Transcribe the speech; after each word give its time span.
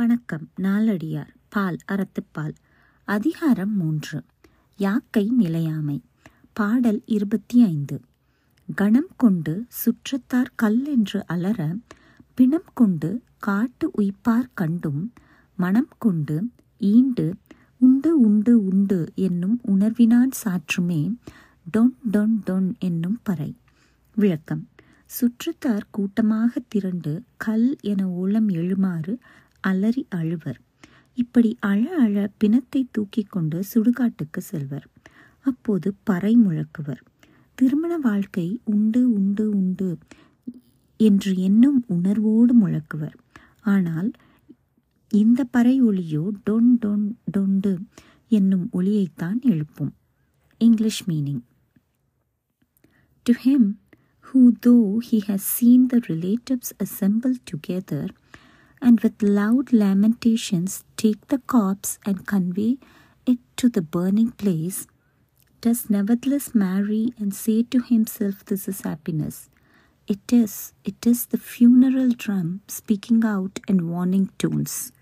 வணக்கம். 0.00 0.48
நாலடியார் 0.56 1.34
பால் 1.48 1.76
அறத்துப்பால். 1.92 2.54
அதிகாரம் 3.04 3.76
மூன்று. 3.76 4.22
யாக்கை 4.76 5.28
நிலையாமை. 5.28 6.02
பாடல் 6.52 7.02
இருபத்தி 7.06 7.62
ஐந்து. 7.62 8.00
கணம் 8.74 9.08
கொண்டு 9.16 9.64
சுற்றத்தார் 9.68 10.52
கல் 10.54 10.86
என்று 10.86 11.26
அலற 11.26 11.76
பிணம் 12.34 12.64
கொண்டு 12.74 13.22
காட்டு 13.38 13.90
உய்ப்பார் 13.98 14.48
கண்டும் 14.54 15.12
மனம் 15.56 15.88
கொண்டு 15.98 16.50
ஈண்டு 16.78 17.34
உண்டு 17.78 18.20
உண்டு 18.20 18.64
உண்டு 18.64 19.12
என்னும் 19.14 19.60
உணர்வினான் 19.62 20.30
சாற்றுமே 20.44 21.16
டொன் 21.76 21.94
டொன் 22.12 22.40
டொன் 22.46 22.78
என்னும் 22.78 23.20
பறை. 23.22 23.56
விளக்கம். 24.14 24.68
சுற்றத்தார் 25.06 25.86
கூட்டமாக 25.90 26.62
திரண்டு 26.68 27.22
கல் 27.36 27.76
என 27.80 28.08
ஓலம் 28.08 28.48
எழுமாறு 28.48 29.18
அலறி 29.60 30.06
அழுவர். 30.14 30.60
இப்படி 31.14 31.56
அழ 31.60 31.96
அழ 31.98 32.30
பிணத்தை 32.38 32.88
தூக்கி 32.90 33.22
கொண்டு 33.22 33.62
சுடுகாட்டுக்கு 33.74 34.38
செல்வர். 34.38 34.86
அப்போது 35.40 35.94
பறை 36.02 36.36
முழக்குவர். 36.36 37.02
திருமண 37.54 37.98
வாழ்க்கை 37.98 38.60
உண்டு 38.64 39.12
உண்டு 39.12 39.50
உண்டு 39.50 39.98
என்று 40.96 41.36
என்னும் 41.36 41.84
உணர்வோடு 41.86 42.68
முழக்குவர். 42.68 43.16
ஆனால் 43.60 44.10
இந்த 45.08 45.44
பறை 45.44 45.82
ஒளியோ 45.82 46.24
டொன் 46.50 46.70
டொன் 46.86 47.06
டொண்டு 47.36 47.78
என்னும் 48.28 48.68
ஒளியைத்தான் 48.72 49.40
எழுப்பும். 49.40 49.94
English 50.58 51.08
meaning 51.08 51.42
to 53.22 53.32
him 53.44 53.78
who, 54.28 54.40
though 54.66 55.00
he 55.10 55.18
has 55.20 55.42
seen 55.54 55.88
the 55.92 55.98
relatives 56.08 56.68
assemble 56.84 57.34
together, 57.50 58.08
and 58.80 59.00
with 59.00 59.22
loud 59.22 59.72
lamentations 59.72 60.84
take 60.96 61.28
the 61.28 61.38
corpse 61.38 61.98
and 62.04 62.26
convey 62.26 62.78
it 63.26 63.38
to 63.56 63.68
the 63.68 63.82
burning 63.82 64.30
place, 64.32 64.86
does 65.60 65.90
nevertheless 65.90 66.54
marry 66.54 67.12
and 67.18 67.34
say 67.34 67.62
to 67.62 67.80
himself, 67.80 68.44
This 68.44 68.66
is 68.66 68.80
happiness. 68.80 69.50
It 70.06 70.32
is, 70.32 70.72
it 70.84 71.06
is 71.06 71.26
the 71.26 71.38
funeral 71.38 72.10
drum 72.10 72.62
speaking 72.66 73.24
out 73.24 73.60
in 73.68 73.88
warning 73.88 74.30
tones. 74.38 74.92